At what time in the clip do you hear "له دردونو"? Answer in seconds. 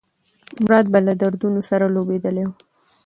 1.07-1.61